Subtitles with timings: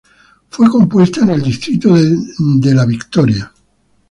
[0.49, 3.53] Fue compuesta en el distrito de distrito de La Victoria.